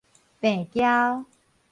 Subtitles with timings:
[0.39, 1.23] 病嬌